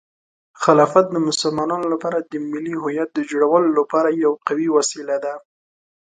خلافت 0.61 1.05
د 1.11 1.17
مسلمانانو 1.29 1.85
لپاره 1.93 2.17
د 2.19 2.33
ملي 2.51 2.75
هویت 2.81 3.09
د 3.13 3.19
جوړولو 3.29 3.69
لپاره 3.79 4.09
یوه 4.23 4.37
قوي 4.47 4.67
وسیله 4.77 5.15
ده. 5.23 5.33